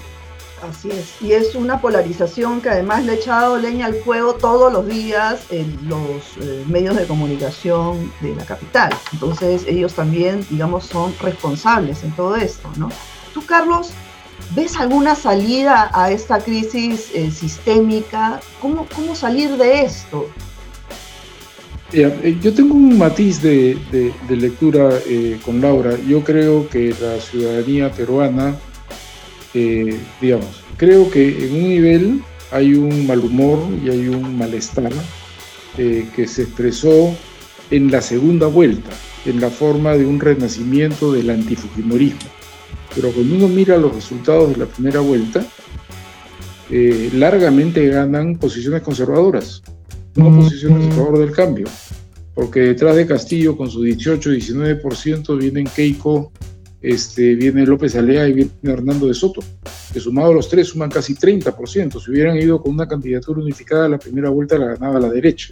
[0.67, 4.71] Así es, y es una polarización que además le ha echado leña al fuego todos
[4.71, 8.95] los días en los eh, medios de comunicación de la capital.
[9.11, 12.89] Entonces ellos también, digamos, son responsables en todo esto, ¿no?
[13.33, 13.91] Tú, Carlos,
[14.53, 18.39] ¿ves alguna salida a esta crisis eh, sistémica?
[18.61, 20.27] ¿Cómo, ¿Cómo salir de esto?
[21.93, 23.77] Eh, yo tengo un matiz de,
[24.29, 24.89] lectura
[25.45, 25.97] con Laura.
[26.07, 28.55] Yo creo que la ciudadanía peruana
[29.57, 34.91] eh, digamos, creo que en un nivel hay un mal humor y hay un malestar
[35.77, 37.15] eh, que se expresó
[37.71, 38.89] en la segunda vuelta,
[39.25, 42.34] en la forma de un renacimiento del antifujimorismo.
[42.95, 45.45] Pero cuando uno mira los resultados de la primera vuelta,
[46.71, 49.61] eh, largamente ganan posiciones conservadoras,
[50.15, 51.67] no posiciones a favor del cambio,
[52.33, 56.31] porque detrás de Castillo con su 18-19% vienen Keiko
[56.85, 59.41] este, viene López Alea y viene Hernando de Soto,
[59.91, 61.99] que sumado los tres suman casi 30%.
[61.99, 65.49] Si hubieran ido con una candidatura unificada, la primera vuelta la ganaba la derecha.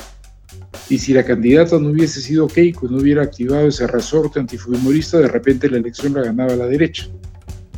[0.89, 5.27] Y si la candidata no hubiese sido Keiko, no hubiera activado ese resorte antifujimorista, de
[5.27, 7.07] repente la elección la ganaba la derecha.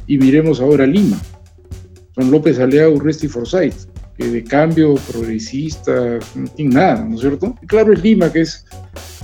[0.07, 1.19] Y miremos ahora Lima.
[2.13, 7.21] Son López Alea, Urresti y Forsyth, que de cambio progresista, no tiene nada, ¿no es
[7.21, 7.55] cierto?
[7.67, 8.65] claro, es Lima, que es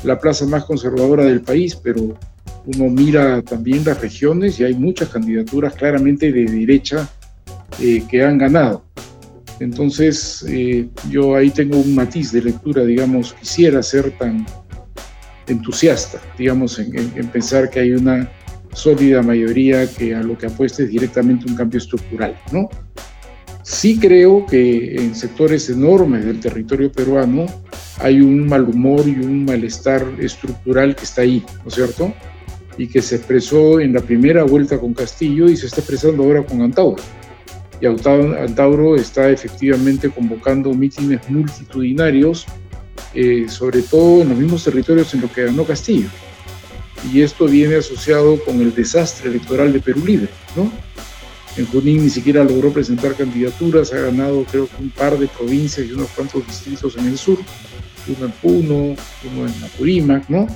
[0.03, 2.17] la plaza más conservadora del país, pero
[2.65, 7.09] uno mira también las regiones y hay muchas candidaturas claramente de derecha
[7.79, 8.83] eh, que han ganado.
[9.59, 14.45] Entonces, eh, yo ahí tengo un matiz de lectura, digamos, quisiera ser tan
[15.47, 18.29] entusiasta, digamos, en, pensar que hay una
[18.73, 22.69] sólida mayoría que a lo que apuesta es directamente un cambio estructural, ¿no?
[23.63, 27.45] Sí creo que en sectores enormes del territorio peruano
[27.99, 32.13] hay un mal humor y un malestar estructural que está ahí, ¿no es cierto?
[32.77, 36.43] y que se expresó en la primera vuelta con Castillo y se está expresando ahora
[36.43, 37.01] con Antauro.
[37.79, 42.45] Y Antauro está efectivamente convocando mítines multitudinarios,
[43.13, 46.07] eh, sobre todo en los mismos territorios en los que ganó Castillo.
[47.11, 50.71] Y esto viene asociado con el desastre electoral de Perú Libre, ¿no?
[51.57, 55.87] En Junín ni siquiera logró presentar candidaturas, ha ganado creo que un par de provincias
[55.87, 57.39] y unos cuantos distritos en el sur,
[58.07, 58.95] uno en Puno,
[59.31, 60.47] uno en Apurímac, ¿no?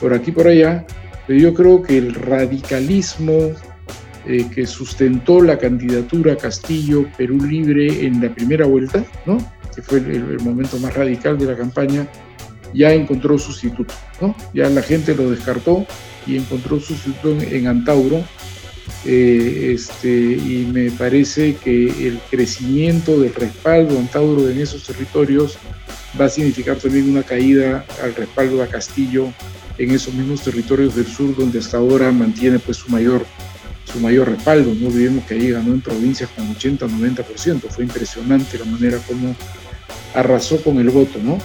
[0.00, 0.84] Por aquí, por allá.
[1.26, 3.52] Pero yo creo que el radicalismo
[4.26, 9.38] eh, que sustentó la candidatura Castillo Perú Libre en la primera vuelta, ¿no?
[9.74, 12.06] que fue el, momento más radical de la campaña,
[12.72, 13.94] ya encontró sustituto.
[14.20, 14.34] ¿no?
[14.54, 15.86] Ya la gente lo descartó
[16.26, 18.22] y encontró sustituto en, Antauro.
[19.04, 25.58] Eh, este, y me parece que el crecimiento del respaldo Antauro en esos territorios
[26.20, 29.32] va a significar también una caída al respaldo a Castillo
[29.78, 33.24] en esos mismos territorios del sur donde hasta ahora mantiene pues su mayor
[33.90, 34.74] su mayor respaldo.
[34.74, 37.60] No olvidemos que ahí ganó en provincias con 80 o 90%.
[37.68, 39.34] Fue impresionante la manera como
[40.14, 41.38] arrasó con el voto, ¿no?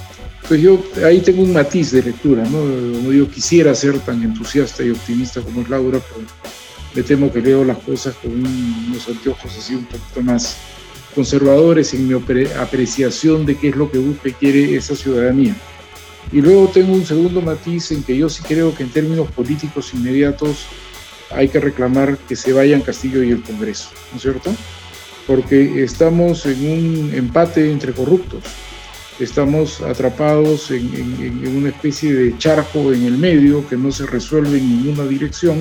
[0.47, 3.11] Pues yo ahí tengo un matiz de lectura, ¿no?
[3.11, 6.25] Yo quisiera ser tan entusiasta y optimista como es Laura, pero
[6.95, 10.55] me temo que leo las cosas con unos anteojos así un poquito más
[11.13, 15.55] conservadores en mi apreciación de qué es lo que busca y quiere esa ciudadanía.
[16.31, 19.93] Y luego tengo un segundo matiz en que yo sí creo que en términos políticos
[19.93, 20.65] inmediatos
[21.29, 24.55] hay que reclamar que se vayan Castillo y el Congreso, ¿no es cierto?
[25.25, 28.43] Porque estamos en un empate entre corruptos,
[29.19, 34.83] estamos atrapados en, una especie de charco en el medio que no se resuelve en
[34.83, 35.59] ninguna dirección,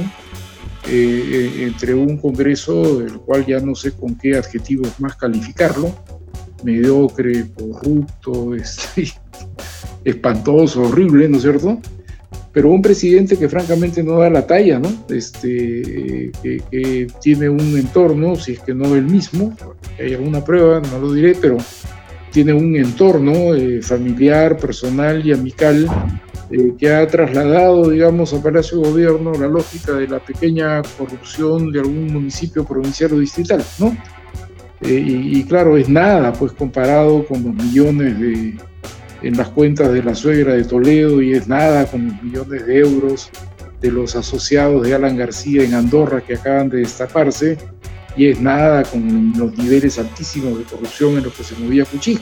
[0.88, 5.95] eh, eh, entre un Congreso del cual ya no sé con qué adjetivos más calificarlo,
[6.62, 9.12] mediocre, corrupto, este,
[10.05, 11.81] espantoso, horrible, ¿no es cierto?
[12.57, 14.88] pero un presidente que francamente no da la talla, ¿no?
[15.11, 19.55] Este, que, tiene un entorno, si es que no el mismo,
[19.99, 21.59] hay alguna prueba, no lo diré, pero
[22.37, 25.88] tiene un entorno eh, familiar, personal y amical
[26.51, 31.72] eh, que ha trasladado, digamos, a Palacio de Gobierno la lógica de la pequeña corrupción
[31.72, 33.96] de algún municipio provincial o distrital, ¿no?
[34.83, 38.55] Eh, y, y claro, es nada, pues comparado con los millones de
[39.22, 42.79] en las cuentas de la suegra de Toledo y es nada con los millones de
[42.79, 43.31] euros
[43.81, 47.57] de los asociados de Alan García en Andorra que acaban de destaparse
[48.16, 52.18] y es nada con los niveles altísimos de corrupción en los que se movía Cuchí.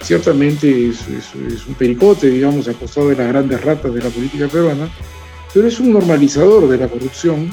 [0.00, 1.04] Ciertamente es,
[1.66, 4.90] un pericote, digamos, a costado de las grandes ratas de la política peruana,
[5.54, 7.50] pero es un normalizador de la corrupción.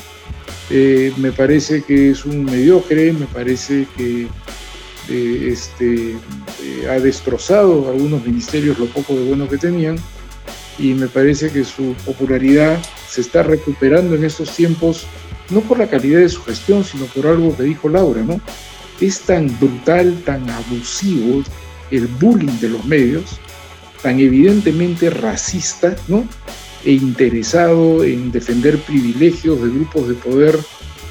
[0.69, 4.27] Eh, me parece que es un mediocre, me parece que
[5.09, 9.95] eh, este, eh, ha destrozado algunos ministerios lo poco de bueno que tenían
[10.77, 15.07] y me parece que su popularidad se está recuperando en estos tiempos,
[15.49, 18.39] no por la calidad de su gestión, sino por algo que dijo Laura, ¿no?
[19.01, 21.43] Es tan brutal, tan abusivo
[21.91, 23.39] el bullying de los medios,
[24.01, 26.27] tan evidentemente racista, ¿no?
[26.85, 30.57] E interesado en defender privilegios de grupos de poder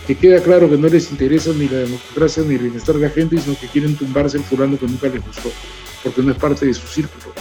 [0.07, 3.11] que queda claro que no les interesa ni la democracia ni el bienestar de la
[3.11, 5.51] gente, sino que quieren tumbarse el fulano que nunca les gustó,
[6.03, 7.35] porque no es parte de su círculo.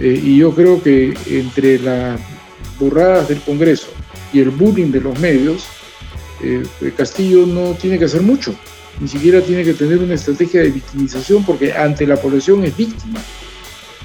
[0.00, 2.20] Eh, y yo creo que entre las
[2.80, 3.88] burradas del Congreso
[4.32, 5.64] y el bullying de los medios,
[6.42, 6.62] eh,
[6.96, 8.54] Castillo no tiene que hacer mucho,
[9.00, 13.20] ni siquiera tiene que tener una estrategia de victimización, porque ante la población es víctima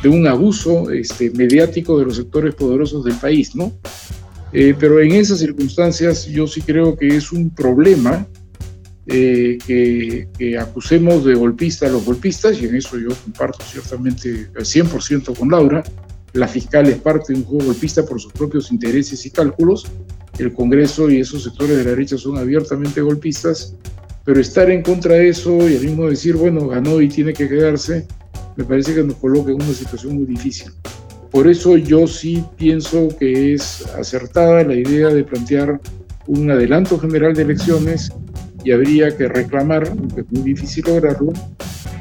[0.02, 3.72] de un abuso este, mediático de los sectores poderosos del país, ¿no?
[4.54, 8.28] Eh, pero en esas circunstancias yo sí creo que es un problema
[9.08, 14.66] eh, que, acusemos de golpista a los golpistas, y en eso yo comparto ciertamente al
[14.66, 15.84] 100% con Laura.
[16.34, 19.86] La fiscal es parte de un juego golpista por sus propios intereses y cálculos.
[20.42, 23.76] El Congreso y esos sectores de la derecha son abiertamente golpistas,
[24.26, 27.48] pero estar en contra de eso y al mismo decir, bueno, ganó y tiene que
[27.48, 28.08] quedarse,
[28.56, 30.72] me parece que nos coloca en una situación muy difícil.
[31.30, 35.80] Por eso yo sí pienso que es acertada la idea de plantear
[36.26, 38.12] un adelanto general de elecciones
[38.64, 41.34] y habría que reclamar, aunque es muy difícil lograrlo,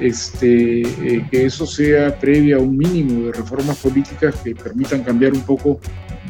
[0.00, 5.35] este, eh, que eso sea previa a un mínimo de reformas políticas que permitan cambiar
[5.35, 5.79] un poco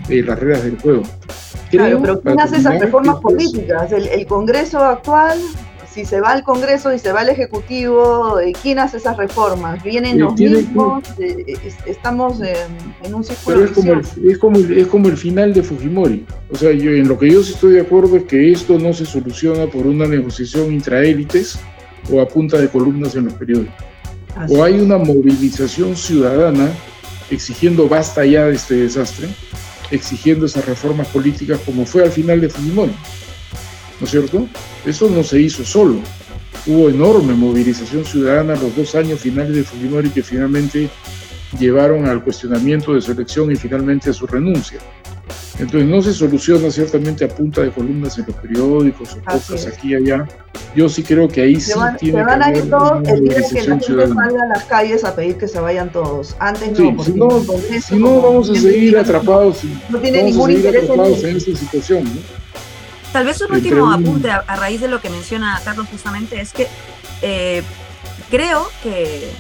[0.08, 1.02] eh, las reglas del juego.
[1.70, 3.92] Claro, pero ¿quién hace esas reformas políticas?
[3.92, 5.38] ¿El, Congreso actual
[5.92, 9.82] si se va al Congreso y se va al Ejecutivo, eh, ¿quién hace esas reformas?
[9.82, 11.02] ¿Vienen los mismos?
[11.18, 15.52] Eh, estamos en, un círculo Pero es como, el, es, como es como el final
[15.52, 16.24] de Fujimori.
[16.52, 18.92] O sea, yo en lo que yo sí estoy de acuerdo es que esto no
[18.92, 21.58] se soluciona por una negociación intraélites
[22.12, 23.74] o a punta de columnas en los periódicos.
[24.48, 26.70] O hay una movilización ciudadana
[27.30, 29.28] exigiendo basta ya de este desastre,
[29.90, 32.92] exigiendo esas reformas políticas como fue al final de Fujimori.
[34.00, 34.48] ¿no es cierto?
[34.84, 36.00] Eso no se hizo solo.
[36.66, 40.88] Hubo enorme movilización ciudadana los dos años finales de Fujimori que finalmente
[41.58, 44.78] llevaron al cuestionamiento de su elección y finalmente a su renuncia.
[45.60, 49.92] Entonces no se soluciona ciertamente a punta de columnas en los periódicos o cosas aquí
[49.92, 50.26] y allá,
[50.74, 53.34] yo sí creo que ahí sí van, tiene se van a ir todos el día
[53.34, 56.34] que la gente salga a las calles a pedir que se vayan todos.
[56.38, 57.30] Antes no, porque si no,
[57.80, 59.58] si no vamos a seguir atrapados,
[59.90, 62.04] no tiene ningún interés en, en esa situación.
[62.04, 62.40] ¿no?
[63.12, 66.68] Tal vez un último apunte a, raíz de lo que menciona Carlos justamente es que
[67.22, 67.62] eh,
[68.30, 69.30] creo que,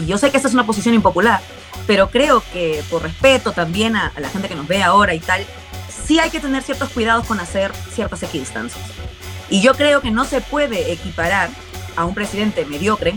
[0.00, 1.40] y yo sé que esta es una posición impopular,
[1.88, 5.46] pero creo que por respeto también a, la gente que nos ve ahora y tal,
[5.88, 8.84] sí hay que tener ciertos cuidados con hacer ciertas equidistancias.
[9.48, 11.48] Y yo creo que no se puede equiparar
[11.96, 13.14] a un presidente mediocre,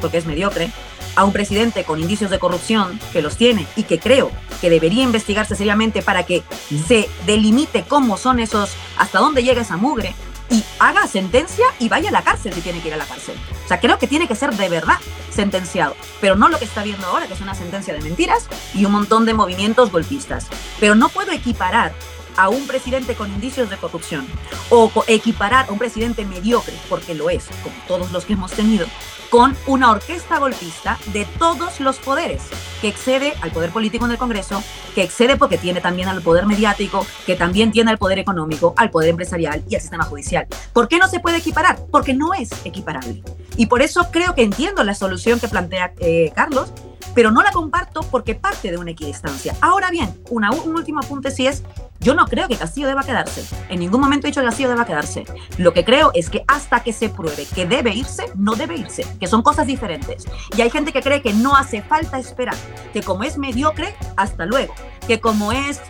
[0.00, 0.70] porque es mediocre,
[1.14, 4.30] a un presidente con indicios de corrupción, que los tiene y que creo
[4.62, 6.42] que debería investigarse seriamente para que
[6.88, 10.14] se delimite cómo son esos, hasta dónde llega esa mugre,
[10.50, 13.36] y haga sentencia y vaya a la cárcel si tiene que ir a la cárcel.
[13.64, 14.98] O sea, creo que tiene que ser de verdad
[15.30, 18.84] sentenciado, pero no lo que está viendo ahora, que es una sentencia de mentiras y
[18.84, 20.46] un montón de movimientos golpistas.
[20.80, 21.92] Pero no puedo equiparar
[22.36, 24.26] a un presidente con indicios de corrupción
[24.70, 28.86] o equiparar a un presidente mediocre, porque lo es, como todos los que hemos tenido,
[29.30, 32.42] con una orquesta golpista de todos los poderes,
[32.80, 34.62] que excede al poder político en el Congreso,
[34.94, 38.90] que excede porque tiene también al poder mediático, que también tiene al poder económico, al
[38.90, 40.46] poder empresarial y al sistema judicial.
[40.72, 41.78] ¿Por qué no se puede equiparar?
[41.90, 43.22] Porque no es equiparable.
[43.56, 46.72] Y por eso creo que entiendo la solución que plantea eh, Carlos,
[47.16, 49.56] pero no la comparto porque parte de una equidistancia.
[49.62, 51.62] Ahora bien, una, un último apunte sí es,
[51.98, 53.42] yo no creo que Castillo deba quedarse.
[53.70, 55.24] En ningún momento he dicho que Castillo deba quedarse.
[55.56, 59.06] Lo que creo es que hasta que se pruebe que debe irse, no debe irse,
[59.18, 60.26] que son cosas diferentes.
[60.54, 62.54] Y hay gente que cree que no hace falta esperar,
[62.92, 64.74] que como es mediocre, hasta luego,
[65.08, 65.80] que como es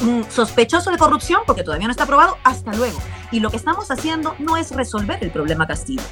[0.00, 3.00] mm, sospechoso de corrupción, porque todavía no está aprobado, hasta luego.
[3.32, 6.04] Y lo que estamos haciendo no es resolver el problema Castillo,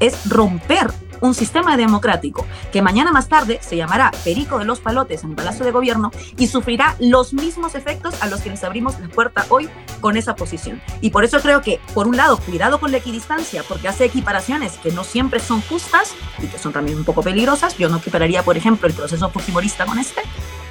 [0.00, 0.92] es romper
[1.22, 5.36] un sistema democrático que mañana más tarde se llamará Perico de los Palotes en el
[5.36, 9.46] Palacio de Gobierno y sufrirá los mismos efectos a los que les abrimos la puerta
[9.48, 9.68] hoy
[10.00, 10.82] con esa posición.
[11.00, 14.72] Y por eso creo que, por un lado, cuidado con la equidistancia, porque hace equiparaciones
[14.82, 16.12] que no siempre son justas
[16.42, 17.78] y que son también un poco peligrosas.
[17.78, 20.22] Yo no equipararía, por ejemplo, el proceso fujimorista con este,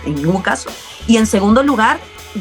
[0.05, 0.69] en ningún caso.
[1.07, 1.99] Y en segundo lugar,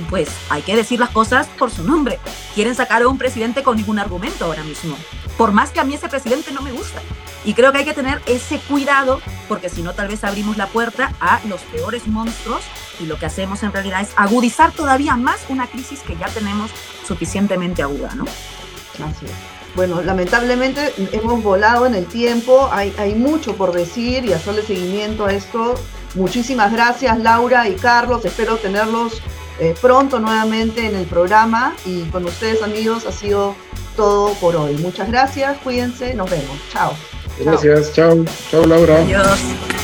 [0.08, 2.18] pues hay que decir las cosas por su nombre.
[2.54, 4.96] Quieren sacar a un presidente con ningún argumento ahora mismo.
[5.38, 7.00] Por más que a mí ese presidente no me gusta.
[7.44, 10.66] Y creo que hay que tener ese cuidado, porque si no, tal vez abrimos la
[10.66, 12.62] puerta a los peores monstruos
[13.00, 16.70] y lo que hacemos en realidad es agudizar todavía más una crisis que ya tenemos
[17.06, 18.24] suficientemente aguda, ¿no?
[18.24, 19.60] Así es.
[19.74, 25.32] Bueno, lamentablemente hemos volado en el tiempo, hay, mucho por decir y hacerle seguimiento a
[25.32, 25.74] esto.
[26.16, 29.22] Muchísimas gracias Laura y Carlos, espero tenerlos
[29.60, 33.54] eh, pronto nuevamente en el programa y con ustedes amigos ha sido
[33.96, 34.76] todo por hoy.
[34.78, 36.58] Muchas gracias, cuídense, nos vemos.
[36.72, 36.92] Chao.
[37.44, 39.00] Gracias, chao, chao Laura.
[39.00, 39.79] Adiós.